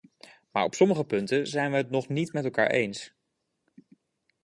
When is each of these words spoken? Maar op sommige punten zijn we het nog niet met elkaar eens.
Maar 0.51 0.63
op 0.63 0.73
sommige 0.73 1.05
punten 1.05 1.47
zijn 1.47 1.71
we 1.71 1.77
het 1.77 1.89
nog 1.89 2.07
niet 2.07 2.33
met 2.33 2.43
elkaar 2.43 2.69
eens. 2.69 3.13